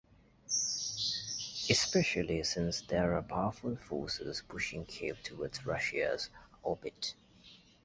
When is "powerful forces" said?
3.21-4.41